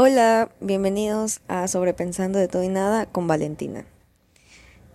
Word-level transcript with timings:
Hola, 0.00 0.48
bienvenidos 0.60 1.40
a 1.48 1.66
Sobrepensando 1.66 2.38
de 2.38 2.46
todo 2.46 2.62
y 2.62 2.68
nada 2.68 3.06
con 3.06 3.26
Valentina. 3.26 3.84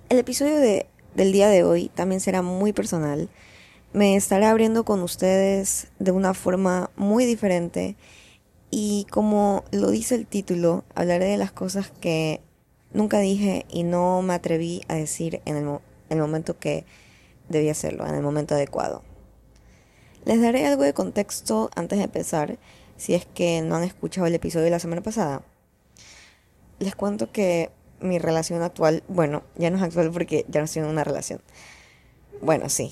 El 0.07 0.17
episodio 0.17 0.55
de, 0.55 0.85
del 1.13 1.33
día 1.33 1.49
de 1.49 1.65
hoy 1.65 1.89
también 1.89 2.21
será 2.21 2.41
muy 2.41 2.72
personal. 2.72 3.27
Me 3.92 4.16
estaré 4.16 4.45
abriendo 4.45 4.85
con 4.85 5.01
ustedes 5.01 5.89
de 6.00 6.11
una 6.11 6.33
forma 6.33 6.89
muy 6.95 7.25
diferente 7.25 7.97
y 8.71 9.05
como 9.11 9.66
lo 9.73 9.91
dice 9.91 10.16
el 10.16 10.25
título, 10.25 10.86
hablaré 10.96 11.26
de 11.26 11.38
las 11.38 11.52
cosas 11.52 11.92
que 12.00 12.40
nunca 12.94 13.20
dije 13.20 13.66
y 13.70 13.84
no 13.84 14.22
me 14.22 14.36
atreví 14.36 14.84
a 14.88 14.94
decir 14.94 15.42
en 15.44 15.58
el, 15.58 15.80
el 16.12 16.18
momento 16.18 16.58
que 16.58 16.86
debía 17.50 17.74
hacerlo, 17.74 18.08
en 18.08 18.16
el 18.16 18.22
momento 18.22 18.56
adecuado. 18.56 19.04
Les 20.24 20.42
daré 20.42 20.66
algo 20.66 20.84
de 20.84 20.94
contexto 20.94 21.70
antes 21.76 21.98
de 21.98 22.06
empezar 22.06 22.58
si 22.98 23.14
es 23.14 23.25
que 23.25 23.62
no 23.62 23.75
han 23.75 23.84
escuchado 23.84 24.28
el 24.28 24.36
episodio 24.36 24.66
de 24.66 24.71
la 24.71 24.80
semana 24.80 25.02
pasada. 25.02 25.43
Les 26.79 26.96
cuento 26.96 27.32
que 27.32 27.71
mi 28.00 28.19
relación 28.19 28.61
actual, 28.61 29.04
bueno, 29.07 29.43
ya 29.56 29.69
no 29.69 29.78
es 29.78 29.83
actual 29.83 30.11
porque 30.11 30.46
ya 30.50 30.60
no 30.60 30.66
estoy 30.66 30.83
en 30.83 30.89
una 30.89 31.04
relación. 31.04 31.42
Bueno, 32.41 32.69
sí, 32.69 32.91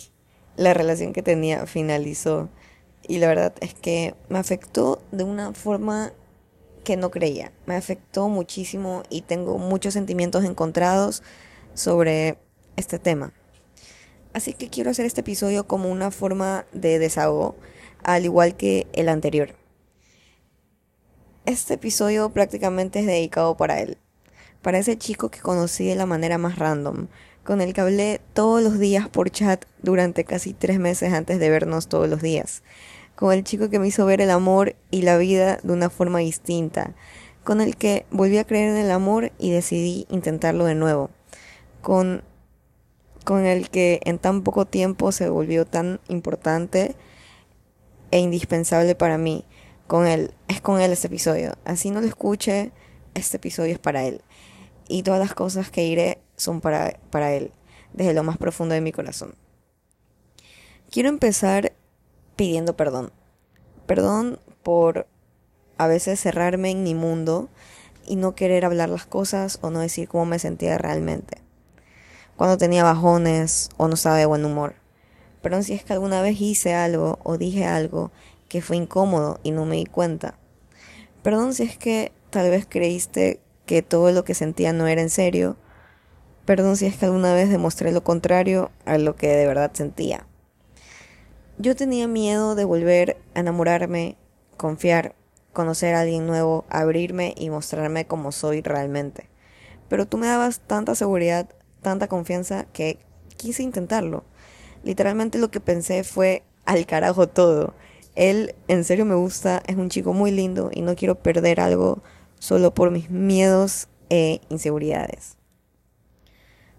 la 0.56 0.74
relación 0.74 1.14
que 1.14 1.22
tenía 1.22 1.66
finalizó 1.66 2.50
y 3.08 3.18
la 3.18 3.28
verdad 3.28 3.54
es 3.60 3.74
que 3.74 4.16
me 4.30 4.40
afectó 4.40 5.02
de 5.12 5.24
una 5.24 5.54
forma 5.54 6.14
que 6.84 6.98
no 6.98 7.12
creía. 7.12 7.52
Me 7.66 7.76
afectó 7.76 8.30
muchísimo 8.30 9.04
y 9.10 9.22
tengo 9.22 9.58
muchos 9.58 9.94
sentimientos 9.94 10.44
encontrados 10.46 11.24
sobre 11.74 12.38
este 12.76 13.00
tema. 13.00 13.34
Así 14.34 14.54
que 14.54 14.70
quiero 14.70 14.92
hacer 14.92 15.06
este 15.06 15.22
episodio 15.22 15.68
como 15.68 15.90
una 15.90 16.10
forma 16.12 16.66
de 16.72 17.00
desahogo, 17.00 17.56
al 18.04 18.24
igual 18.24 18.56
que 18.56 18.88
el 18.94 19.10
anterior. 19.10 19.61
Este 21.48 21.74
episodio 21.74 22.30
prácticamente 22.30 23.00
es 23.00 23.08
dedicado 23.08 23.58
para 23.58 23.80
él, 23.80 23.98
para 24.62 24.78
ese 24.78 24.96
chico 24.96 25.32
que 25.32 25.40
conocí 25.40 25.88
de 25.88 25.96
la 25.96 26.06
manera 26.06 26.38
más 26.38 26.60
random, 26.60 27.08
con 27.44 27.62
el 27.62 27.74
que 27.74 27.82
hablé 27.82 28.22
todos 28.34 28.62
los 28.62 28.78
días 28.78 29.10
por 29.10 29.32
chat 29.32 29.66
durante 29.82 30.24
casi 30.24 30.54
tres 30.54 30.78
meses 30.78 31.14
antes 31.14 31.40
de 31.40 31.50
vernos 31.50 31.88
todos 31.88 32.08
los 32.08 32.22
días, 32.22 32.62
con 33.16 33.34
el 33.34 33.44
chico 33.44 33.72
que 33.72 33.80
me 33.80 33.88
hizo 33.88 34.06
ver 34.06 34.22
el 34.22 34.30
amor 34.30 34.76
y 34.92 35.02
la 35.02 35.18
vida 35.18 35.58
de 35.64 35.74
una 35.74 35.90
forma 35.90 36.20
distinta, 36.20 36.94
con 37.44 37.60
el 37.60 37.76
que 37.76 38.06
volví 38.12 38.38
a 38.38 38.46
creer 38.46 38.70
en 38.70 38.78
el 38.78 38.92
amor 38.92 39.32
y 39.40 39.50
decidí 39.50 40.06
intentarlo 40.12 40.66
de 40.66 40.76
nuevo, 40.76 41.10
con, 41.82 42.22
con 43.26 43.48
el 43.48 43.72
que 43.72 44.00
en 44.06 44.20
tan 44.20 44.44
poco 44.44 44.66
tiempo 44.66 45.12
se 45.12 45.28
volvió 45.28 45.66
tan 45.66 46.02
importante 46.08 46.96
e 48.12 48.20
indispensable 48.20 48.94
para 48.94 49.18
mí, 49.18 49.44
con 49.92 50.08
él, 50.08 50.34
es 50.48 50.62
con 50.62 50.80
él 50.80 50.94
este 50.94 51.08
episodio. 51.08 51.52
Así 51.66 51.90
no 51.90 52.00
lo 52.00 52.08
escuche, 52.08 52.72
este 53.14 53.36
episodio 53.36 53.74
es 53.74 53.78
para 53.78 54.06
él. 54.06 54.22
Y 54.88 55.04
todas 55.04 55.20
las 55.20 55.34
cosas 55.34 55.70
que 55.70 55.84
iré 55.84 56.22
son 56.38 56.62
para, 56.62 56.98
para 57.10 57.34
él, 57.34 57.52
desde 57.92 58.14
lo 58.14 58.24
más 58.24 58.38
profundo 58.38 58.74
de 58.74 58.80
mi 58.80 58.94
corazón. 58.94 59.36
Quiero 60.90 61.10
empezar 61.10 61.74
pidiendo 62.38 62.78
perdón. 62.78 63.12
Perdón 63.86 64.40
por 64.64 65.08
a 65.78 65.88
veces 65.88 66.22
cerrarme 66.22 66.72
en 66.72 66.84
mi 66.84 66.96
mundo 66.96 67.50
y 68.08 68.16
no 68.16 68.34
querer 68.34 68.64
hablar 68.64 68.88
las 68.88 69.06
cosas 69.06 69.60
o 69.62 69.72
no 69.72 69.80
decir 69.80 70.08
cómo 70.08 70.26
me 70.26 70.40
sentía 70.40 70.78
realmente. 70.78 71.40
Cuando 72.38 72.58
tenía 72.58 72.86
bajones 72.86 73.68
o 73.76 73.90
no 73.90 73.96
estaba 73.96 74.16
de 74.16 74.26
buen 74.26 74.46
humor. 74.46 74.76
Perdón 75.42 75.66
si 75.66 75.74
es 75.74 75.84
que 75.84 75.92
alguna 75.92 76.22
vez 76.22 76.40
hice 76.40 76.76
algo 76.76 77.20
o 77.24 77.38
dije 77.38 77.66
algo 77.66 78.12
que 78.52 78.62
fue 78.62 78.76
incómodo 78.76 79.40
y 79.44 79.52
no 79.52 79.66
me 79.66 79.78
di 79.78 79.86
cuenta. 79.86 80.38
Perdón 81.24 81.54
si 81.54 81.64
es 81.64 81.78
que 81.78 82.12
tal 82.32 82.50
vez 82.50 82.66
creíste 82.68 83.40
que 83.66 83.82
todo 83.82 84.12
lo 84.12 84.26
que 84.26 84.34
sentía 84.34 84.74
no 84.74 84.88
era 84.88 85.02
en 85.02 85.10
serio. 85.10 85.56
Perdón 86.44 86.76
si 86.76 86.86
es 86.86 86.98
que 86.98 87.06
alguna 87.06 87.34
vez 87.34 87.50
demostré 87.50 87.94
lo 87.94 88.04
contrario 88.04 88.70
a 88.84 88.98
lo 88.98 89.16
que 89.16 89.30
de 89.30 89.48
verdad 89.48 89.72
sentía. 89.74 90.28
Yo 91.60 91.78
tenía 91.78 92.10
miedo 92.10 92.54
de 92.56 92.66
volver 92.66 93.22
a 93.36 93.40
enamorarme, 93.40 94.18
confiar, 94.58 95.16
conocer 95.54 95.96
a 95.96 96.02
alguien 96.02 96.28
nuevo, 96.28 96.66
abrirme 96.68 97.34
y 97.38 97.50
mostrarme 97.50 98.06
como 98.06 98.34
soy 98.34 98.62
realmente. 98.62 99.30
Pero 99.88 100.08
tú 100.08 100.18
me 100.18 100.28
dabas 100.28 100.60
tanta 100.60 100.94
seguridad, 100.94 101.48
tanta 101.82 102.10
confianza 102.10 102.66
que 102.74 103.00
quise 103.38 103.64
intentarlo. 103.64 104.26
Literalmente 104.84 105.38
lo 105.38 105.52
que 105.52 105.62
pensé 105.62 106.04
fue 106.04 106.44
al 106.66 106.86
carajo 106.86 107.30
todo 107.30 107.76
él 108.16 108.56
en 108.68 108.84
serio 108.84 109.06
me 109.06 109.16
gusta, 109.16 109.64
es 109.68 109.76
un 109.78 109.90
chico 109.90 110.14
muy 110.14 110.32
lindo 110.32 110.70
y 110.74 110.82
no 110.82 110.96
quiero 110.96 111.16
perder 111.16 111.60
algo 111.60 112.02
solo 112.40 112.74
por 112.74 112.92
mis 112.92 113.10
miedos 113.10 113.88
e 114.10 114.42
inseguridades. 114.50 115.38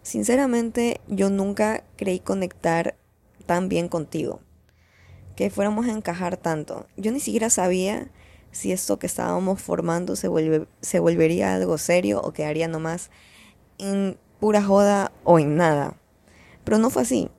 Sinceramente, 0.03 1.01
yo 1.07 1.31
nunca 1.31 1.85
creí 1.97 2.19
conectar 2.19 2.97
tan 3.47 3.69
bien 3.69 3.89
contigo, 3.89 4.41
que 5.37 5.49
fuéramos 5.51 5.87
a 5.87 5.93
encajar 5.93 6.37
tanto. 6.37 6.87
Yo 6.97 7.13
ni 7.13 7.21
siquiera 7.21 7.51
sabía 7.51 8.11
si 8.51 8.73
esto 8.73 8.99
que 8.99 9.07
estábamos 9.07 9.63
formando 9.63 10.17
se, 10.17 10.29
se 10.81 10.99
volvería 10.99 11.55
algo 11.55 11.79
serio 11.79 12.21
o 12.21 12.33
quedaría 12.33 12.69
nomás 12.69 13.11
en 13.79 14.19
pura 14.41 14.63
joda 14.63 15.13
o 15.25 15.39
en 15.39 15.57
nada. 15.57 15.97
Pero 16.65 16.79
no 16.79 16.91
fue 16.91 17.03
así. 17.03 17.31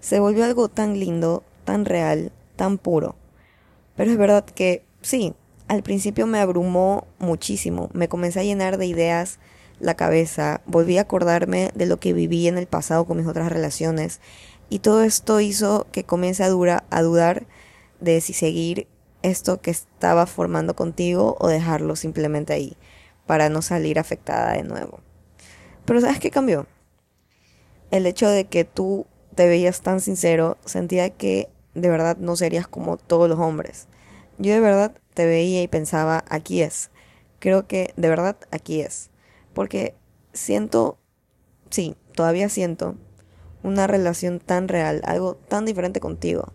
Se 0.00 0.20
volvió 0.20 0.44
algo 0.44 0.68
tan 0.68 0.98
lindo, 0.98 1.42
tan 1.64 1.84
real, 1.84 2.32
tan 2.54 2.78
puro. 2.78 3.16
Pero 3.96 4.10
es 4.10 4.18
verdad 4.18 4.44
que 4.44 4.84
sí, 5.00 5.34
al 5.68 5.82
principio 5.82 6.26
me 6.26 6.38
abrumó 6.38 7.06
muchísimo, 7.18 7.90
me 7.92 8.08
comencé 8.08 8.40
a 8.40 8.44
llenar 8.44 8.78
de 8.78 8.86
ideas 8.86 9.38
la 9.80 9.94
cabeza, 9.94 10.62
volví 10.66 10.98
a 10.98 11.02
acordarme 11.02 11.70
de 11.74 11.86
lo 11.86 11.98
que 11.98 12.12
viví 12.12 12.48
en 12.48 12.56
el 12.56 12.66
pasado 12.66 13.04
con 13.04 13.18
mis 13.18 13.26
otras 13.26 13.50
relaciones 13.50 14.20
y 14.68 14.78
todo 14.78 15.02
esto 15.02 15.40
hizo 15.40 15.86
que 15.92 16.04
comience 16.04 16.44
a, 16.44 16.84
a 16.90 17.02
dudar 17.02 17.46
de 18.00 18.20
si 18.20 18.32
seguir 18.32 18.88
esto 19.22 19.60
que 19.60 19.70
estaba 19.70 20.26
formando 20.26 20.76
contigo 20.76 21.36
o 21.40 21.48
dejarlo 21.48 21.96
simplemente 21.96 22.52
ahí 22.52 22.76
para 23.26 23.48
no 23.48 23.60
salir 23.60 23.98
afectada 23.98 24.52
de 24.52 24.62
nuevo. 24.62 25.00
Pero 25.84 26.00
¿sabes 26.00 26.20
qué 26.20 26.30
cambió? 26.30 26.66
El 27.90 28.06
hecho 28.06 28.28
de 28.28 28.46
que 28.46 28.64
tú 28.64 29.06
te 29.34 29.48
veías 29.48 29.80
tan 29.80 30.00
sincero, 30.00 30.58
sentía 30.64 31.10
que 31.10 31.48
de 31.76 31.88
verdad 31.90 32.16
no 32.16 32.36
serías 32.36 32.66
como 32.66 32.96
todos 32.96 33.28
los 33.28 33.38
hombres. 33.38 33.86
Yo 34.38 34.52
de 34.52 34.60
verdad 34.60 34.96
te 35.14 35.26
veía 35.26 35.62
y 35.62 35.68
pensaba, 35.68 36.24
aquí 36.28 36.62
es. 36.62 36.90
Creo 37.38 37.66
que 37.66 37.92
de 37.96 38.08
verdad 38.08 38.36
aquí 38.50 38.80
es. 38.80 39.10
Porque 39.54 39.94
siento, 40.32 40.98
sí, 41.70 41.96
todavía 42.14 42.48
siento 42.48 42.96
una 43.62 43.86
relación 43.86 44.40
tan 44.40 44.68
real, 44.68 45.02
algo 45.04 45.36
tan 45.36 45.64
diferente 45.64 46.00
contigo. 46.00 46.52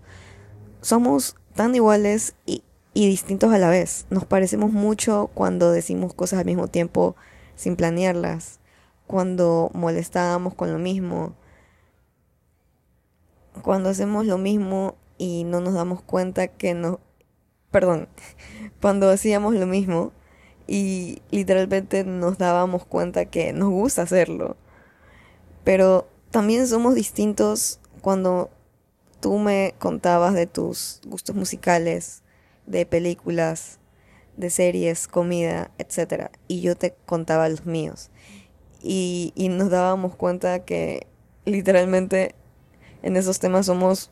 Somos 0.81 1.35
tan 1.55 1.75
iguales 1.75 2.35
y, 2.45 2.63
y 2.93 3.07
distintos 3.07 3.53
a 3.53 3.59
la 3.59 3.69
vez. 3.69 4.05
Nos 4.09 4.25
parecemos 4.25 4.71
mucho 4.71 5.29
cuando 5.33 5.71
decimos 5.71 6.13
cosas 6.13 6.39
al 6.39 6.45
mismo 6.45 6.67
tiempo 6.67 7.15
sin 7.55 7.75
planearlas, 7.75 8.59
cuando 9.07 9.69
molestábamos 9.73 10.55
con 10.55 10.71
lo 10.71 10.79
mismo, 10.79 11.35
cuando 13.61 13.89
hacemos 13.89 14.25
lo 14.25 14.37
mismo 14.37 14.95
y 15.21 15.43
no 15.43 15.61
nos 15.61 15.75
damos 15.75 16.01
cuenta 16.01 16.47
que 16.47 16.73
no, 16.73 16.99
perdón, 17.69 18.09
cuando 18.81 19.07
hacíamos 19.11 19.53
lo 19.53 19.67
mismo 19.67 20.13
y 20.65 21.21
literalmente 21.29 22.03
nos 22.03 22.39
dábamos 22.39 22.85
cuenta 22.85 23.25
que 23.25 23.53
nos 23.53 23.69
gusta 23.69 24.01
hacerlo. 24.01 24.57
Pero 25.63 26.07
también 26.31 26.65
somos 26.65 26.95
distintos 26.95 27.79
cuando 28.01 28.49
tú 29.19 29.37
me 29.37 29.75
contabas 29.77 30.33
de 30.33 30.47
tus 30.47 31.01
gustos 31.05 31.35
musicales, 31.35 32.23
de 32.65 32.87
películas, 32.87 33.77
de 34.37 34.49
series, 34.49 35.07
comida, 35.07 35.69
etc. 35.77 36.31
Y 36.47 36.61
yo 36.61 36.75
te 36.75 36.95
contaba 37.05 37.47
los 37.47 37.67
míos. 37.67 38.09
Y, 38.81 39.33
y 39.35 39.49
nos 39.49 39.69
dábamos 39.69 40.15
cuenta 40.15 40.65
que 40.65 41.05
literalmente 41.45 42.33
en 43.03 43.17
esos 43.17 43.37
temas 43.37 43.67
somos 43.67 44.09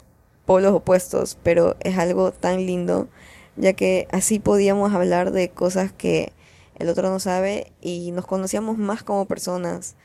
polos 0.49 0.73
opuestos, 0.73 1.37
pero 1.43 1.75
es 1.81 1.99
algo 1.99 2.31
tan 2.31 2.65
lindo, 2.65 3.07
ya 3.55 3.73
que 3.73 4.07
así 4.11 4.39
podíamos 4.39 4.95
hablar 4.95 5.29
de 5.29 5.49
cosas 5.49 5.91
que 5.91 6.33
el 6.79 6.89
otro 6.89 7.07
no 7.07 7.19
sabe 7.19 7.71
y 7.81 8.09
nos 8.13 8.25
conocíamos 8.25 8.79
más 8.79 9.03
como 9.03 9.27
personas, 9.27 9.95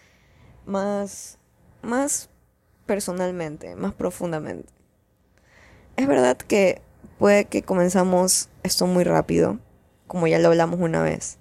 más, 0.67 1.39
más 1.81 2.29
personalmente, 2.85 3.75
más 3.75 3.95
profundamente. 3.95 4.71
Es 5.97 6.07
verdad 6.07 6.37
que 6.37 6.83
puede 7.19 7.47
que 7.47 7.63
comenzamos 7.63 8.51
esto 8.65 8.87
muy 8.87 9.05
rápido, 9.05 9.61
como 10.07 10.27
ya 10.27 10.39
lo 10.39 10.49
hablamos 10.49 10.79
una 10.79 11.01
vez, 11.01 11.39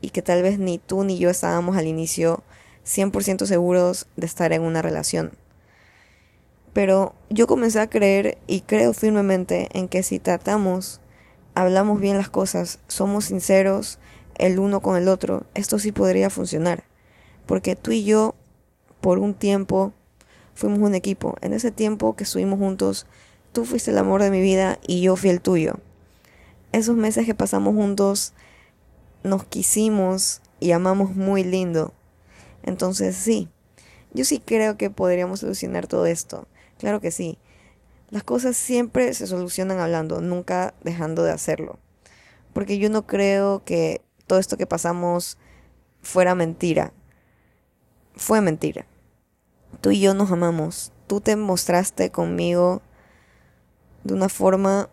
y 0.00 0.10
que 0.10 0.20
tal 0.20 0.42
vez 0.42 0.58
ni 0.58 0.78
tú 0.78 1.04
ni 1.04 1.16
yo 1.16 1.30
estábamos 1.30 1.76
al 1.76 1.86
inicio 1.86 2.42
100% 2.84 3.46
seguros 3.46 4.08
de 4.16 4.26
estar 4.26 4.52
en 4.52 4.62
una 4.62 4.82
relación. 4.82 5.30
Pero 6.72 7.14
yo 7.28 7.46
comencé 7.46 7.80
a 7.80 7.90
creer 7.90 8.38
y 8.46 8.62
creo 8.62 8.92
firmemente 8.94 9.68
en 9.72 9.88
que 9.88 10.02
si 10.02 10.18
tratamos, 10.18 11.00
hablamos 11.54 12.00
bien 12.00 12.16
las 12.16 12.30
cosas, 12.30 12.78
somos 12.88 13.26
sinceros 13.26 13.98
el 14.36 14.58
uno 14.58 14.80
con 14.80 14.96
el 14.96 15.08
otro, 15.08 15.44
esto 15.54 15.78
sí 15.78 15.92
podría 15.92 16.30
funcionar. 16.30 16.84
Porque 17.46 17.76
tú 17.76 17.92
y 17.92 18.04
yo, 18.04 18.34
por 19.00 19.18
un 19.18 19.34
tiempo, 19.34 19.92
fuimos 20.54 20.78
un 20.78 20.94
equipo. 20.94 21.36
En 21.42 21.52
ese 21.52 21.70
tiempo 21.70 22.16
que 22.16 22.24
estuvimos 22.24 22.58
juntos, 22.58 23.06
tú 23.52 23.64
fuiste 23.64 23.90
el 23.90 23.98
amor 23.98 24.22
de 24.22 24.30
mi 24.30 24.40
vida 24.40 24.78
y 24.86 25.02
yo 25.02 25.16
fui 25.16 25.30
el 25.30 25.40
tuyo. 25.40 25.74
Esos 26.72 26.96
meses 26.96 27.26
que 27.26 27.34
pasamos 27.34 27.74
juntos, 27.74 28.32
nos 29.22 29.44
quisimos 29.44 30.40
y 30.60 30.72
amamos 30.72 31.14
muy 31.14 31.44
lindo. 31.44 31.92
Entonces 32.62 33.16
sí, 33.16 33.48
yo 34.14 34.24
sí 34.24 34.40
creo 34.44 34.76
que 34.76 34.88
podríamos 34.88 35.40
solucionar 35.40 35.86
todo 35.86 36.06
esto. 36.06 36.46
Claro 36.82 37.00
que 37.00 37.12
sí. 37.12 37.38
Las 38.10 38.24
cosas 38.24 38.56
siempre 38.56 39.14
se 39.14 39.28
solucionan 39.28 39.78
hablando, 39.78 40.20
nunca 40.20 40.74
dejando 40.82 41.22
de 41.22 41.30
hacerlo. 41.30 41.78
Porque 42.52 42.78
yo 42.78 42.90
no 42.90 43.06
creo 43.06 43.62
que 43.64 44.02
todo 44.26 44.40
esto 44.40 44.56
que 44.56 44.66
pasamos 44.66 45.38
fuera 46.00 46.34
mentira. 46.34 46.92
Fue 48.16 48.40
mentira. 48.40 48.84
Tú 49.80 49.92
y 49.92 50.00
yo 50.00 50.12
nos 50.12 50.32
amamos. 50.32 50.90
Tú 51.06 51.20
te 51.20 51.36
mostraste 51.36 52.10
conmigo 52.10 52.82
de 54.02 54.14
una 54.14 54.28
forma 54.28 54.88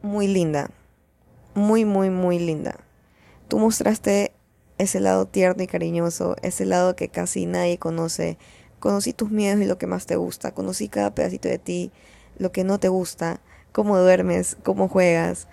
muy 0.00 0.28
linda. 0.28 0.70
Muy, 1.54 1.84
muy, 1.84 2.08
muy 2.08 2.38
linda. 2.38 2.80
Tú 3.48 3.58
mostraste 3.58 4.32
ese 4.78 5.00
lado 5.00 5.26
tierno 5.26 5.62
y 5.62 5.66
cariñoso, 5.66 6.36
ese 6.40 6.64
lado 6.64 6.96
que 6.96 7.10
casi 7.10 7.44
nadie 7.44 7.76
conoce. 7.76 8.38
Conocí 8.86 9.12
tus 9.12 9.32
miedos 9.32 9.60
y 9.60 9.64
lo 9.64 9.78
que 9.78 9.88
más 9.88 10.06
te 10.06 10.14
gusta. 10.14 10.52
Conocí 10.52 10.88
cada 10.88 11.12
pedacito 11.12 11.48
de 11.48 11.58
ti, 11.58 11.90
lo 12.38 12.52
que 12.52 12.62
no 12.62 12.78
te 12.78 12.86
gusta, 12.86 13.40
cómo 13.72 13.98
duermes, 13.98 14.56
cómo 14.62 14.86
juegas, 14.86 15.48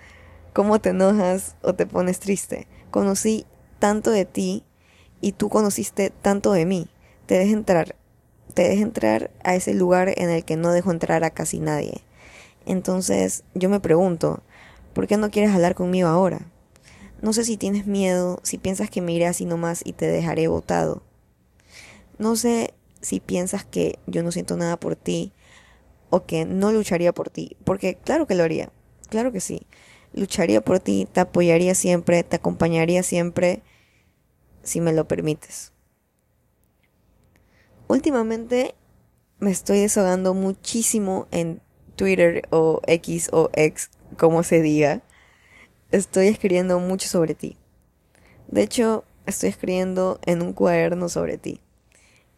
cómo 0.52 0.80
te 0.80 0.90
enojas 0.90 1.56
o 1.60 1.74
te 1.74 1.84
pones 1.84 2.20
triste. 2.20 2.68
Conocí 2.92 3.44
tanto 3.80 4.12
de 4.12 4.24
ti 4.24 4.62
y 5.20 5.32
tú 5.32 5.48
conociste 5.48 6.10
tanto 6.10 6.52
de 6.52 6.64
mí. 6.64 6.86
Te 7.26 7.36
dejo 7.36 7.54
entrar, 7.54 7.96
te 8.54 8.68
dejo 8.68 8.82
entrar 8.82 9.32
a 9.42 9.56
ese 9.56 9.74
lugar 9.74 10.14
en 10.16 10.30
el 10.30 10.44
que 10.44 10.54
no 10.54 10.70
dejo 10.70 10.92
entrar 10.92 11.24
a 11.24 11.30
casi 11.30 11.58
nadie. 11.58 12.04
Entonces 12.66 13.42
yo 13.52 13.68
me 13.68 13.80
pregunto, 13.80 14.44
¿por 14.92 15.08
qué 15.08 15.16
no 15.16 15.32
quieres 15.32 15.52
hablar 15.52 15.74
conmigo 15.74 16.06
ahora? 16.06 16.52
No 17.20 17.32
sé 17.32 17.44
si 17.44 17.56
tienes 17.56 17.84
miedo, 17.84 18.38
si 18.44 18.58
piensas 18.58 18.90
que 18.90 19.02
me 19.02 19.12
iré 19.12 19.26
así 19.26 19.44
nomás 19.44 19.82
y 19.84 19.92
te 19.92 20.06
dejaré 20.06 20.46
botado. 20.46 21.02
No 22.16 22.36
sé 22.36 22.74
si 23.04 23.20
piensas 23.20 23.64
que 23.64 23.98
yo 24.06 24.22
no 24.22 24.32
siento 24.32 24.56
nada 24.56 24.78
por 24.78 24.96
ti 24.96 25.32
o 26.10 26.24
que 26.24 26.44
no 26.44 26.72
lucharía 26.72 27.12
por 27.12 27.30
ti, 27.30 27.56
porque 27.64 27.96
claro 27.96 28.26
que 28.26 28.34
lo 28.34 28.42
haría, 28.42 28.70
claro 29.08 29.32
que 29.32 29.40
sí. 29.40 29.66
Lucharía 30.12 30.60
por 30.60 30.78
ti, 30.78 31.08
te 31.12 31.20
apoyaría 31.20 31.74
siempre, 31.74 32.22
te 32.22 32.36
acompañaría 32.36 33.02
siempre, 33.02 33.62
si 34.62 34.80
me 34.80 34.92
lo 34.92 35.08
permites. 35.08 35.72
Últimamente 37.88 38.74
me 39.38 39.50
estoy 39.50 39.80
desahogando 39.80 40.34
muchísimo 40.34 41.26
en 41.32 41.60
Twitter 41.96 42.48
o 42.50 42.80
X 42.86 43.28
o 43.32 43.50
X, 43.52 43.90
como 44.16 44.42
se 44.42 44.62
diga 44.62 45.02
estoy 45.96 46.26
escribiendo 46.26 46.80
mucho 46.80 47.08
sobre 47.08 47.34
ti. 47.34 47.56
De 48.48 48.62
hecho, 48.62 49.04
estoy 49.26 49.50
escribiendo 49.50 50.18
en 50.26 50.42
un 50.42 50.52
cuaderno 50.52 51.08
sobre 51.08 51.38
ti. 51.38 51.60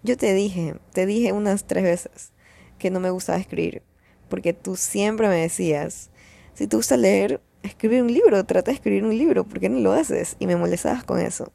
Yo 0.07 0.17
te 0.17 0.35
dije, 0.35 0.77
te 0.93 1.05
dije 1.05 1.33
unas 1.33 1.65
tres 1.65 1.83
veces 1.83 2.31
que 2.79 2.93
no 2.93 3.01
me 3.01 3.11
gustaba 3.11 3.41
escribir, 3.41 3.83
porque 4.29 4.53
tú 4.53 4.77
siempre 4.77 5.27
me 5.27 5.35
decías, 5.35 6.11
si 6.55 6.69
te 6.69 6.77
gusta 6.77 6.97
leer, 6.97 7.41
escribe 7.65 8.01
un 8.03 8.13
libro, 8.15 8.47
trata 8.47 8.71
de 8.71 8.77
escribir 8.77 9.03
un 9.03 9.19
libro, 9.19 9.43
¿por 9.43 9.59
qué 9.59 9.69
no 9.69 9.81
lo 9.81 9.91
haces? 9.91 10.37
Y 10.39 10.47
me 10.47 10.55
molestabas 10.55 11.03
con 11.03 11.19
eso. 11.19 11.53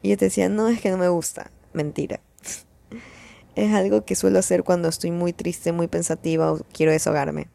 Y 0.00 0.08
yo 0.08 0.16
te 0.16 0.24
decía, 0.24 0.48
no, 0.48 0.68
es 0.68 0.80
que 0.80 0.88
no 0.88 0.96
me 0.96 1.10
gusta. 1.10 1.50
Mentira. 1.74 2.22
es 3.56 3.74
algo 3.74 4.06
que 4.06 4.16
suelo 4.16 4.38
hacer 4.38 4.64
cuando 4.64 4.88
estoy 4.88 5.10
muy 5.10 5.34
triste, 5.34 5.72
muy 5.72 5.86
pensativa 5.86 6.50
o 6.54 6.64
quiero 6.72 6.92
desahogarme. 6.92 7.48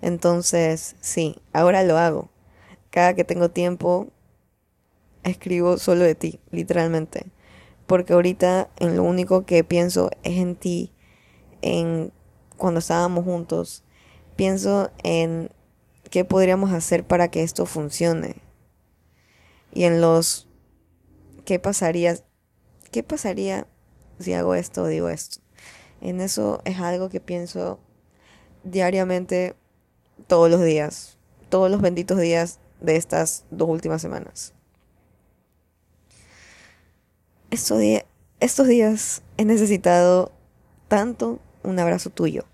Entonces, 0.00 0.96
sí, 1.02 1.42
ahora 1.52 1.82
lo 1.82 1.98
hago. 1.98 2.30
Cada 2.88 3.12
que 3.12 3.24
tengo 3.24 3.50
tiempo, 3.50 4.08
escribo 5.24 5.76
solo 5.76 6.04
de 6.04 6.14
ti, 6.14 6.40
literalmente. 6.50 7.26
Porque 7.86 8.12
ahorita 8.12 8.68
en 8.78 8.96
lo 8.96 9.02
único 9.02 9.44
que 9.44 9.64
pienso 9.64 10.10
es 10.22 10.38
en 10.38 10.56
ti, 10.56 10.92
en 11.62 12.12
cuando 12.56 12.80
estábamos 12.80 13.24
juntos. 13.24 13.84
Pienso 14.34 14.90
en 15.02 15.50
qué 16.10 16.24
podríamos 16.24 16.72
hacer 16.72 17.06
para 17.06 17.28
que 17.28 17.42
esto 17.42 17.66
funcione. 17.66 18.36
Y 19.72 19.84
en 19.84 20.00
los 20.00 20.48
qué 21.44 21.58
pasaría, 21.58 22.16
qué 22.90 23.02
pasaría 23.02 23.66
si 24.18 24.32
hago 24.32 24.54
esto 24.54 24.82
o 24.82 24.86
digo 24.86 25.08
esto. 25.08 25.40
En 26.00 26.20
eso 26.20 26.60
es 26.64 26.78
algo 26.78 27.08
que 27.08 27.20
pienso 27.20 27.78
diariamente 28.64 29.54
todos 30.26 30.50
los 30.50 30.62
días, 30.62 31.18
todos 31.48 31.70
los 31.70 31.80
benditos 31.80 32.18
días 32.18 32.58
de 32.80 32.96
estas 32.96 33.44
dos 33.50 33.68
últimas 33.68 34.02
semanas. 34.02 34.55
Estos, 37.50 37.78
días 38.68 39.22
he 39.36 39.44
necesitado 39.44 40.32
tanto 40.88 41.40
un 41.62 41.78
abrazo 41.78 42.10
tuyo, 42.10 42.44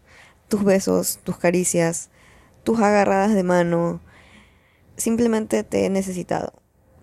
tus 0.48 0.64
besos, 0.64 1.18
tus 1.24 1.38
caricias, 1.38 2.10
tus 2.64 2.80
agarradas 2.80 3.34
de 3.34 3.42
mano. 3.42 4.00
Simplemente 4.96 5.64
te 5.64 5.86
he 5.86 5.90
necesitado. 5.90 6.52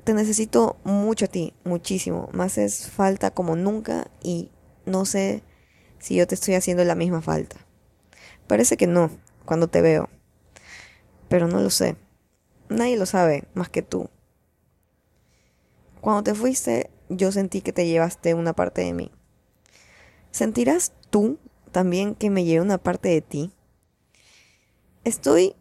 Te 0.04 0.14
necesito 0.14 0.78
mucho 0.84 1.26
a 1.26 1.28
ti, 1.28 1.54
muchísimo. 1.64 2.30
Más 2.32 2.58
es 2.58 2.90
falta 2.90 3.32
como 3.32 3.56
nunca 3.56 4.10
y 4.24 4.52
no 4.86 5.06
sé 5.06 5.44
si 6.00 6.16
yo 6.16 6.26
te 6.26 6.36
estoy 6.36 6.56
haciendo 6.56 6.84
la 6.86 6.96
misma 6.96 7.22
falta. 7.22 7.58
Parece 8.48 8.78
que 8.78 8.88
no, 8.88 9.12
cuando 9.46 9.68
te 9.68 9.82
veo 9.82 10.10
pero 11.30 11.48
no 11.48 11.62
lo 11.62 11.70
sé. 11.70 11.96
Nadie 12.68 12.98
lo 12.98 13.06
sabe 13.06 13.46
más 13.54 13.70
que 13.70 13.82
tú. 13.82 14.10
Cuando 16.02 16.24
te 16.24 16.34
fuiste, 16.36 16.90
yo 17.10 17.32
sentí 17.32 17.62
que 17.62 17.74
te 17.74 17.88
llevaste 17.88 18.34
una 18.34 18.54
parte 18.54 18.82
de 18.82 18.94
mí. 18.94 19.12
¿Sentirás 20.32 20.94
tú 21.10 21.40
también 21.72 22.16
que 22.16 22.30
me 22.30 22.46
llevé 22.46 22.62
una 22.62 22.78
parte 22.78 23.10
de 23.10 23.22
ti? 23.22 23.52
Estoy 25.04 25.56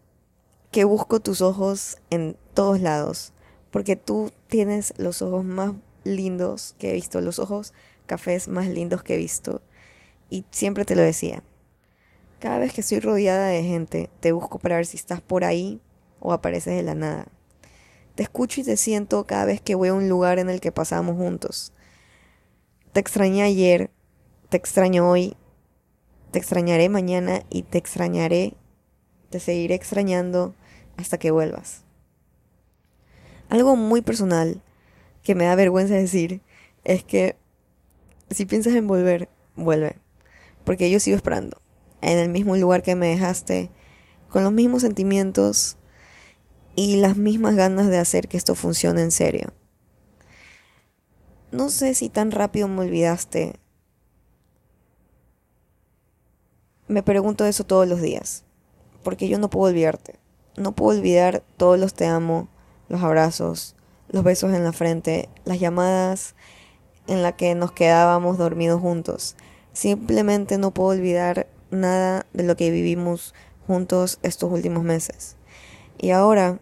que 0.70 0.84
busco 0.84 1.20
tus 1.20 1.40
ojos 1.40 1.98
en 2.10 2.36
todos 2.54 2.80
lados, 2.80 3.32
porque 3.70 3.96
tú 3.96 4.30
tienes 4.48 4.92
los 4.98 5.22
ojos 5.22 5.44
más 5.44 5.72
lindos 6.05 6.74
que 6.78 6.90
he 6.90 6.93
visto, 6.93 7.20
los 7.20 7.38
ojos 7.38 7.72
cafés 8.06 8.48
más 8.48 8.69
lindos 8.69 9.02
que 9.02 9.14
he 9.14 9.19
visto. 9.19 9.62
Y 10.31 10.44
siempre 10.50 10.84
te 10.84 10.96
lo 10.96 11.02
decía, 11.02 11.43
cada 12.38 12.58
vez 12.58 12.72
que 12.72 12.82
estoy 12.82 13.00
rodeada 13.00 13.46
de 13.46 13.62
gente, 13.62 14.10
te 14.20 14.32
busco 14.32 14.58
para 14.58 14.76
ver 14.76 14.86
si 14.86 14.96
estás 14.96 15.20
por 15.20 15.44
ahí 15.44 15.81
o 16.20 16.32
apareces 16.32 16.76
de 16.76 16.82
la 16.82 16.94
nada. 16.94 17.28
Te 18.19 18.25
escucho 18.25 18.60
y 18.60 18.65
te 18.65 18.77
siento 18.77 19.29
cada 19.29 19.44
vez 19.44 19.60
que 19.60 19.77
voy 19.77 19.91
a 19.91 19.94
un 19.94 20.08
lugar 20.08 20.41
en 20.41 20.51
el 20.51 20.60
que 20.60 20.72
pasamos 20.72 21.17
juntos. 21.17 21.72
Te 22.93 22.98
extrañé 22.98 23.44
ayer, 23.44 23.93
te 24.48 24.56
extraño 24.56 25.08
hoy, 25.08 25.37
te 26.32 26.41
extrañaré 26.41 26.89
mañana 26.89 27.44
y 27.48 27.63
te 27.63 27.79
extrañaré, 27.79 28.55
te 29.31 29.39
seguiré 29.39 29.77
extrañando 29.77 30.56
hasta 30.96 31.19
que 31.19 31.31
vuelvas. 31.31 31.84
Algo 33.51 33.77
muy 33.77 34.03
personal 34.03 34.63
que 35.22 35.37
me 35.37 35.44
da 35.44 35.55
vergüenza 35.55 35.94
decir 35.94 36.43
es 36.82 37.05
que 37.05 37.37
si 38.31 38.46
piensas 38.46 38.75
en 38.75 38.89
volver, 38.89 39.29
vuelve, 39.55 39.94
porque 40.65 40.91
yo 40.91 40.98
sigo 40.98 41.17
esperando 41.17 41.63
en 42.01 42.19
el 42.19 42.31
mismo 42.31 42.56
lugar 42.56 42.82
que 42.82 42.96
me 42.96 43.06
dejaste, 43.06 43.70
con 44.29 44.43
los 44.43 44.53
mismos 44.53 44.82
sentimientos 44.82 45.79
y 46.79 46.94
las 46.94 47.17
mismas 47.17 47.56
ganas 47.56 47.89
de 47.89 47.99
hacer 47.99 48.29
que 48.29 48.37
esto 48.37 48.55
funcione 48.55 49.03
en 49.03 49.11
serio. 49.11 49.53
No 51.51 51.70
sé 51.70 51.93
si 51.93 52.08
tan 52.08 52.31
rápido 52.31 52.69
me 52.69 52.82
olvidaste. 52.82 53.58
Me 56.87 57.03
pregunto 57.03 57.47
eso 57.47 57.65
todos 57.65 57.89
los 57.89 58.01
días, 58.01 58.44
porque 59.03 59.29
yo 59.29 59.41
no 59.41 59.51
puedo 59.51 59.69
olvidarte. 59.69 60.20
No 60.56 60.70
puedo 60.70 60.97
olvidar 60.97 61.43
todos 61.56 61.81
los 61.81 61.94
te 61.94 62.06
amo, 62.06 62.49
los 62.89 63.03
abrazos, 63.03 63.75
los 64.08 64.23
besos 64.23 64.55
en 64.55 64.63
la 64.63 64.73
frente, 64.73 65.29
las 65.44 65.58
llamadas 65.58 66.37
en 67.08 67.25
las 67.25 67.32
que 67.32 67.56
nos 67.56 67.73
quedábamos 67.73 68.39
dormidos 68.39 68.81
juntos. 68.81 69.35
Simplemente 69.73 70.58
no 70.58 70.70
puedo 70.70 70.91
olvidar 70.91 71.49
nada 71.73 72.25
de 72.32 72.44
lo 72.44 72.56
que 72.56 72.70
vivimos 72.70 73.35
juntos 73.67 74.20
estos 74.23 74.53
últimos 74.53 74.85
meses. 74.85 75.35
Y 75.99 76.11
ahora, 76.11 76.61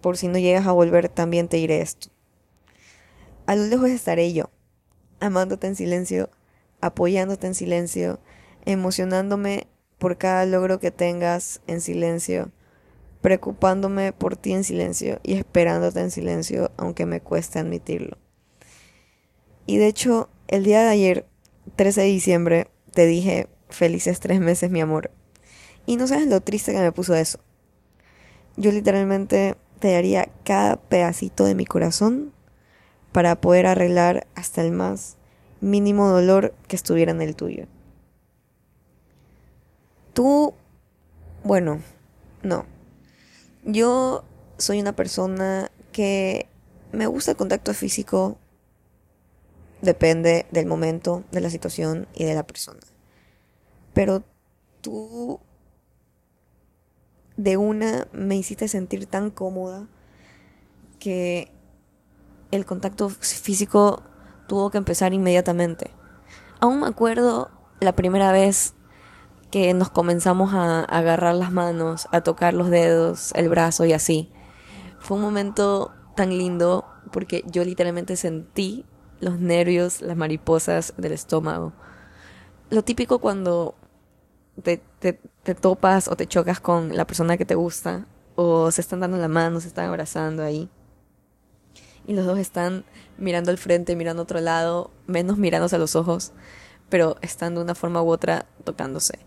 por 0.00 0.16
si 0.16 0.28
no 0.28 0.38
llegas 0.38 0.66
a 0.66 0.72
volver, 0.72 1.08
también 1.08 1.48
te 1.48 1.56
diré 1.56 1.80
esto. 1.80 2.08
A 3.46 3.56
lo 3.56 3.64
lejos 3.64 3.90
estaré 3.90 4.32
yo, 4.32 4.50
amándote 5.18 5.66
en 5.66 5.76
silencio, 5.76 6.30
apoyándote 6.80 7.46
en 7.46 7.54
silencio, 7.54 8.20
emocionándome 8.64 9.66
por 9.98 10.18
cada 10.18 10.46
logro 10.46 10.80
que 10.80 10.90
tengas 10.90 11.60
en 11.66 11.80
silencio, 11.80 12.50
preocupándome 13.20 14.12
por 14.12 14.36
ti 14.36 14.52
en 14.52 14.64
silencio 14.64 15.20
y 15.22 15.34
esperándote 15.34 16.00
en 16.00 16.10
silencio, 16.10 16.70
aunque 16.76 17.06
me 17.06 17.20
cueste 17.20 17.58
admitirlo. 17.58 18.18
Y 19.66 19.76
de 19.76 19.86
hecho, 19.86 20.30
el 20.48 20.64
día 20.64 20.82
de 20.82 20.88
ayer, 20.88 21.26
13 21.76 22.00
de 22.00 22.06
diciembre, 22.06 22.68
te 22.92 23.06
dije, 23.06 23.48
felices 23.68 24.20
tres 24.20 24.40
meses, 24.40 24.70
mi 24.70 24.80
amor. 24.80 25.10
Y 25.86 25.96
no 25.96 26.06
sabes 26.06 26.26
lo 26.26 26.40
triste 26.40 26.72
que 26.72 26.80
me 26.80 26.92
puso 26.92 27.14
eso. 27.14 27.40
Yo 28.56 28.72
literalmente 28.72 29.56
te 29.80 29.92
daría 29.92 30.28
cada 30.44 30.76
pedacito 30.76 31.44
de 31.44 31.54
mi 31.54 31.64
corazón 31.64 32.32
para 33.12 33.40
poder 33.40 33.66
arreglar 33.66 34.26
hasta 34.34 34.62
el 34.62 34.70
más 34.70 35.16
mínimo 35.60 36.08
dolor 36.08 36.54
que 36.68 36.76
estuviera 36.76 37.10
en 37.10 37.20
el 37.20 37.34
tuyo. 37.34 37.66
Tú, 40.12 40.54
bueno, 41.42 41.80
no. 42.42 42.66
Yo 43.64 44.24
soy 44.58 44.80
una 44.80 44.94
persona 44.94 45.70
que 45.92 46.46
me 46.92 47.06
gusta 47.06 47.32
el 47.32 47.36
contacto 47.36 47.74
físico, 47.74 48.38
depende 49.80 50.46
del 50.50 50.66
momento, 50.66 51.24
de 51.32 51.40
la 51.40 51.50
situación 51.50 52.06
y 52.14 52.24
de 52.24 52.34
la 52.34 52.46
persona. 52.46 52.80
Pero 53.94 54.22
tú 54.80 55.40
de 57.42 57.56
una 57.56 58.06
me 58.12 58.36
hiciste 58.36 58.68
sentir 58.68 59.06
tan 59.06 59.30
cómoda 59.30 59.88
que 60.98 61.50
el 62.50 62.66
contacto 62.66 63.08
físico 63.08 64.02
tuvo 64.46 64.70
que 64.70 64.76
empezar 64.76 65.14
inmediatamente. 65.14 65.90
Aún 66.60 66.80
me 66.80 66.86
acuerdo 66.86 67.50
la 67.80 67.96
primera 67.96 68.30
vez 68.30 68.74
que 69.50 69.72
nos 69.72 69.88
comenzamos 69.88 70.52
a 70.52 70.80
agarrar 70.84 71.34
las 71.34 71.50
manos, 71.50 72.08
a 72.12 72.20
tocar 72.20 72.52
los 72.52 72.68
dedos, 72.68 73.32
el 73.34 73.48
brazo 73.48 73.86
y 73.86 73.94
así. 73.94 74.30
Fue 74.98 75.16
un 75.16 75.22
momento 75.22 75.92
tan 76.16 76.36
lindo 76.36 76.84
porque 77.10 77.42
yo 77.46 77.64
literalmente 77.64 78.16
sentí 78.16 78.84
los 79.20 79.38
nervios, 79.38 80.02
las 80.02 80.16
mariposas 80.16 80.92
del 80.98 81.12
estómago. 81.12 81.72
Lo 82.68 82.84
típico 82.84 83.18
cuando 83.18 83.76
te, 84.60 85.54
topas 85.54 86.08
o 86.08 86.16
te 86.16 86.26
chocas 86.26 86.60
con 86.60 86.96
la 86.96 87.06
persona 87.06 87.36
que 87.36 87.44
te 87.44 87.54
gusta 87.54 88.06
o 88.36 88.70
se 88.70 88.80
están 88.80 89.00
dando 89.00 89.16
la 89.16 89.28
mano, 89.28 89.60
se 89.60 89.68
están 89.68 89.86
abrazando 89.86 90.42
ahí. 90.42 90.68
Y 92.06 92.14
los 92.14 92.26
dos 92.26 92.38
están 92.38 92.84
mirando 93.18 93.50
al 93.50 93.58
frente, 93.58 93.96
mirando 93.96 94.22
a 94.22 94.24
otro 94.24 94.40
lado, 94.40 94.90
menos 95.06 95.38
mirándose 95.38 95.76
a 95.76 95.78
los 95.78 95.96
ojos, 95.96 96.32
pero 96.88 97.16
están 97.20 97.54
de 97.54 97.60
una 97.60 97.74
forma 97.74 98.02
u 98.02 98.10
otra 98.10 98.46
tocándose. 98.64 99.18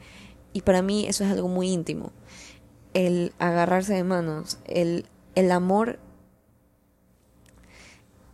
Y 0.54 0.62
para 0.62 0.82
mí 0.82 1.06
eso 1.08 1.24
es 1.24 1.32
algo 1.32 1.48
muy 1.48 1.70
íntimo. 1.70 2.12
El 2.94 3.34
agarrarse 3.40 3.94
de 3.94 4.04
manos, 4.04 4.60
el, 4.66 5.08
el 5.36 5.52
amor 5.52 6.00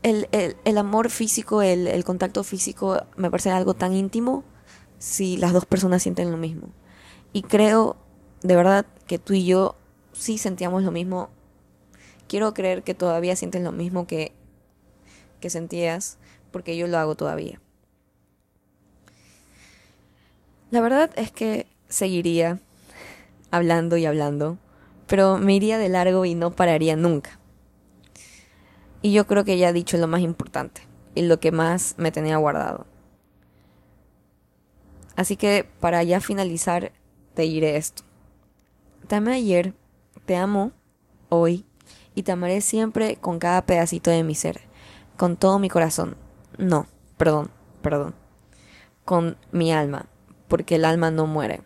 el, 0.01 0.29
el, 0.31 0.55
el, 0.63 0.77
amor 0.77 1.09
físico, 1.09 1.61
el, 1.61 1.85
el, 1.87 2.05
contacto 2.05 2.45
físico 2.45 3.03
me 3.17 3.29
parece 3.29 3.51
algo 3.51 3.73
tan 3.73 3.93
íntimo 3.93 4.45
si 4.97 5.35
las 5.35 5.51
dos 5.51 5.65
personas 5.65 6.03
sienten 6.03 6.31
lo 6.31 6.37
mismo. 6.37 6.69
Y 7.33 7.43
creo 7.43 7.95
de 8.41 8.55
verdad 8.55 8.85
que 9.07 9.19
tú 9.19 9.33
y 9.33 9.45
yo 9.45 9.75
sí 10.13 10.37
sentíamos 10.37 10.83
lo 10.83 10.91
mismo. 10.91 11.29
Quiero 12.27 12.53
creer 12.53 12.83
que 12.83 12.93
todavía 12.93 13.35
sientes 13.35 13.61
lo 13.61 13.71
mismo 13.71 14.07
que, 14.07 14.33
que 15.39 15.49
sentías, 15.49 16.17
porque 16.51 16.77
yo 16.77 16.87
lo 16.87 16.97
hago 16.97 17.15
todavía. 17.15 17.59
La 20.71 20.81
verdad 20.81 21.09
es 21.15 21.31
que 21.31 21.65
seguiría 21.87 22.59
hablando 23.49 23.97
y 23.97 24.05
hablando, 24.05 24.57
pero 25.07 25.37
me 25.37 25.55
iría 25.55 25.79
de 25.79 25.89
largo 25.89 26.25
y 26.25 26.35
no 26.35 26.51
pararía 26.51 26.95
nunca. 26.95 27.39
Y 29.01 29.13
yo 29.13 29.25
creo 29.25 29.43
que 29.45 29.57
ya 29.57 29.69
he 29.69 29.73
dicho 29.73 29.97
lo 29.97 30.07
más 30.07 30.21
importante 30.21 30.81
y 31.15 31.23
lo 31.23 31.39
que 31.39 31.51
más 31.51 31.95
me 31.97 32.11
tenía 32.11 32.37
guardado. 32.37 32.85
Así 35.15 35.35
que 35.35 35.67
para 35.79 36.03
ya 36.03 36.21
finalizar 36.21 36.91
te 37.39 37.43
diré 37.43 37.77
esto. 37.77 38.03
Te 39.07 39.15
amé 39.15 39.35
ayer, 39.35 39.73
te 40.25 40.35
amo 40.35 40.73
hoy 41.29 41.65
y 42.13 42.23
te 42.23 42.33
amaré 42.33 42.59
siempre 42.59 43.15
con 43.15 43.39
cada 43.39 43.65
pedacito 43.65 44.11
de 44.11 44.23
mi 44.23 44.35
ser, 44.35 44.59
con 45.15 45.37
todo 45.37 45.57
mi 45.57 45.69
corazón. 45.69 46.17
No, 46.57 46.85
perdón, 47.15 47.49
perdón. 47.81 48.13
Con 49.05 49.37
mi 49.53 49.71
alma, 49.71 50.07
porque 50.49 50.75
el 50.75 50.83
alma 50.83 51.11
no 51.11 51.27
muere. 51.27 51.61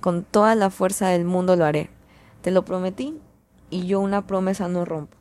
Con 0.00 0.22
toda 0.22 0.54
la 0.54 0.70
fuerza 0.70 1.08
del 1.08 1.24
mundo 1.24 1.56
lo 1.56 1.64
haré. 1.64 1.90
Te 2.40 2.52
lo 2.52 2.64
prometí 2.64 3.20
y 3.70 3.88
yo 3.88 3.98
una 3.98 4.24
promesa 4.28 4.68
no 4.68 4.84
rompo. 4.84 5.16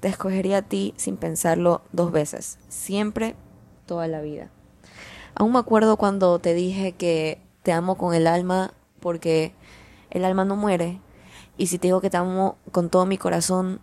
Te 0.00 0.08
escogería 0.08 0.58
a 0.58 0.68
ti 0.68 0.92
sin 0.98 1.16
pensarlo 1.16 1.80
dos 1.92 2.12
veces, 2.12 2.58
siempre, 2.68 3.36
toda 3.86 4.06
la 4.06 4.20
vida. 4.20 4.50
Aún 5.34 5.52
me 5.52 5.60
acuerdo 5.60 5.96
cuando 5.96 6.38
te 6.40 6.52
dije 6.52 6.92
que 6.92 7.40
te 7.62 7.72
amo 7.72 7.96
con 7.96 8.14
el 8.14 8.26
alma 8.26 8.72
porque 9.00 9.54
el 10.10 10.24
alma 10.24 10.44
no 10.44 10.56
muere. 10.56 11.00
Y 11.56 11.66
si 11.66 11.78
te 11.78 11.88
digo 11.88 12.00
que 12.00 12.10
te 12.10 12.16
amo 12.16 12.56
con 12.72 12.90
todo 12.90 13.06
mi 13.06 13.18
corazón, 13.18 13.80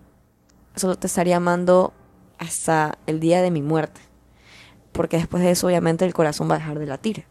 solo 0.76 0.96
te 0.96 1.08
estaría 1.08 1.38
amando 1.38 1.94
hasta 2.38 2.98
el 3.06 3.20
día 3.20 3.42
de 3.42 3.52
mi 3.52 3.62
muerte. 3.62 4.02
Porque 4.92 5.18
después 5.18 5.44
de 5.44 5.52
eso 5.52 5.68
obviamente 5.68 6.06
el 6.06 6.14
corazón 6.14 6.50
va 6.50 6.56
a 6.56 6.60
dejar 6.60 6.80
de 6.80 6.86
latir. 6.86 7.26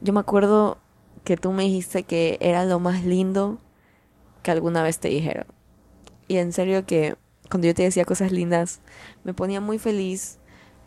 Yo 0.00 0.12
me 0.12 0.20
acuerdo 0.20 0.78
que 1.24 1.36
tú 1.36 1.52
me 1.52 1.64
dijiste 1.64 2.02
que 2.02 2.36
era 2.40 2.64
lo 2.64 2.78
más 2.80 3.04
lindo 3.04 3.58
que 4.42 4.50
alguna 4.50 4.82
vez 4.82 4.98
te 4.98 5.08
dijeron. 5.08 5.46
Y 6.28 6.36
en 6.36 6.52
serio 6.52 6.84
que 6.86 7.16
cuando 7.50 7.66
yo 7.66 7.74
te 7.74 7.82
decía 7.82 8.04
cosas 8.04 8.32
lindas, 8.32 8.80
me 9.24 9.34
ponía 9.34 9.60
muy 9.60 9.78
feliz 9.78 10.38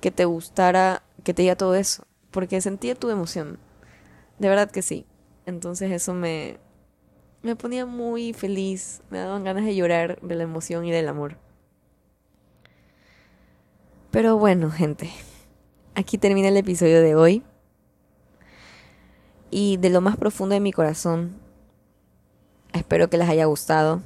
que 0.01 0.11
te 0.11 0.25
gustara, 0.25 1.03
que 1.23 1.33
te 1.33 1.41
diga 1.43 1.55
todo 1.55 1.75
eso. 1.75 2.03
Porque 2.31 2.61
sentía 2.61 2.95
tu 2.95 3.09
emoción. 3.09 3.57
De 4.39 4.49
verdad 4.49 4.69
que 4.71 4.81
sí. 4.81 5.05
Entonces 5.45 5.91
eso 5.91 6.13
me, 6.13 6.59
me 7.41 7.55
ponía 7.55 7.85
muy 7.85 8.33
feliz, 8.33 9.01
me 9.09 9.19
daban 9.19 9.43
ganas 9.43 9.65
de 9.65 9.75
llorar 9.75 10.19
de 10.21 10.35
la 10.35 10.43
emoción 10.43 10.85
y 10.85 10.91
del 10.91 11.07
amor. 11.07 11.37
Pero 14.11 14.37
bueno, 14.37 14.71
gente, 14.71 15.09
aquí 15.95 16.17
termina 16.17 16.49
el 16.49 16.57
episodio 16.57 17.01
de 17.01 17.15
hoy. 17.15 17.43
Y 19.49 19.77
de 19.77 19.89
lo 19.89 20.01
más 20.01 20.17
profundo 20.17 20.53
de 20.53 20.59
mi 20.59 20.73
corazón, 20.73 21.37
espero 22.73 23.09
que 23.09 23.17
les 23.17 23.29
haya 23.29 23.45
gustado. 23.45 24.01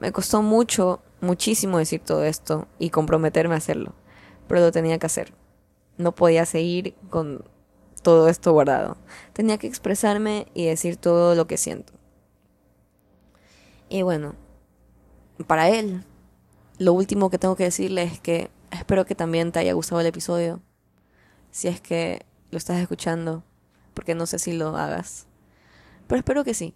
Me 0.00 0.10
costó 0.10 0.42
mucho, 0.42 1.00
muchísimo 1.20 1.78
decir 1.78 2.00
todo 2.00 2.24
esto 2.24 2.66
y 2.78 2.90
comprometerme 2.90 3.54
a 3.54 3.58
hacerlo, 3.58 3.94
pero 4.48 4.60
lo 4.60 4.72
tenía 4.72 4.98
que 4.98 5.06
hacer. 5.06 5.32
No 5.96 6.14
podía 6.14 6.46
seguir 6.46 6.94
con 7.10 7.44
todo 8.02 8.28
esto 8.28 8.52
guardado. 8.52 8.96
Tenía 9.32 9.58
que 9.58 9.66
expresarme 9.66 10.46
y 10.54 10.66
decir 10.66 10.96
todo 10.96 11.34
lo 11.34 11.46
que 11.46 11.56
siento. 11.56 11.92
Y 13.88 14.02
bueno, 14.02 14.34
para 15.46 15.68
él, 15.70 16.04
lo 16.78 16.92
último 16.92 17.30
que 17.30 17.38
tengo 17.38 17.56
que 17.56 17.64
decirle 17.64 18.02
es 18.02 18.20
que 18.20 18.50
espero 18.70 19.06
que 19.06 19.14
también 19.14 19.52
te 19.52 19.58
haya 19.58 19.72
gustado 19.72 20.00
el 20.00 20.06
episodio. 20.06 20.60
Si 21.50 21.68
es 21.68 21.80
que 21.80 22.24
lo 22.50 22.58
estás 22.58 22.78
escuchando, 22.78 23.42
porque 23.94 24.14
no 24.14 24.26
sé 24.26 24.38
si 24.38 24.52
lo 24.52 24.76
hagas. 24.76 25.26
Pero 26.06 26.18
espero 26.18 26.44
que 26.44 26.54
sí. 26.54 26.74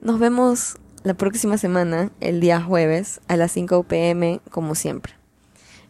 Nos 0.00 0.18
vemos 0.18 0.76
la 1.02 1.14
próxima 1.14 1.58
semana, 1.58 2.10
el 2.20 2.40
día 2.40 2.60
jueves, 2.60 3.20
a 3.28 3.36
las 3.36 3.52
5 3.52 3.84
pm, 3.84 4.40
como 4.50 4.74
siempre. 4.74 5.17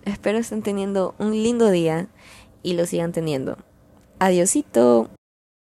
Espero 0.04 0.38
estén 0.38 0.62
teniendo 0.62 1.14
un 1.18 1.32
lindo 1.32 1.70
día 1.70 2.08
y 2.62 2.74
lo 2.74 2.86
sigan 2.86 3.12
teniendo. 3.12 3.58
Adiosito. 4.18 5.10